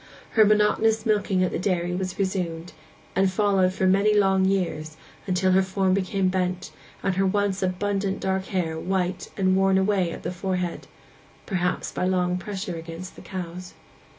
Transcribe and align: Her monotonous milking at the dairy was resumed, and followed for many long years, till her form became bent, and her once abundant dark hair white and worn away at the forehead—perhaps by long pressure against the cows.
Her 0.31 0.43
monotonous 0.43 1.05
milking 1.05 1.43
at 1.43 1.51
the 1.51 1.59
dairy 1.59 1.93
was 1.93 2.17
resumed, 2.17 2.73
and 3.15 3.31
followed 3.31 3.71
for 3.71 3.85
many 3.85 4.15
long 4.15 4.45
years, 4.45 4.97
till 5.31 5.51
her 5.51 5.61
form 5.61 5.93
became 5.93 6.27
bent, 6.27 6.71
and 7.03 7.17
her 7.17 7.25
once 7.27 7.61
abundant 7.61 8.19
dark 8.19 8.45
hair 8.45 8.79
white 8.79 9.29
and 9.37 9.55
worn 9.55 9.77
away 9.77 10.09
at 10.11 10.23
the 10.23 10.31
forehead—perhaps 10.31 11.91
by 11.91 12.05
long 12.05 12.39
pressure 12.39 12.77
against 12.77 13.15
the 13.15 13.21
cows. 13.21 13.75